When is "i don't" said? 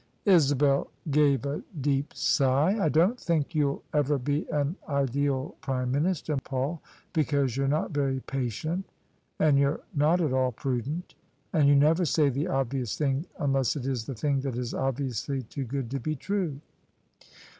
2.85-3.19